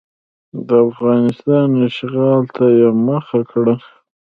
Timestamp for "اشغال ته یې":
1.87-2.89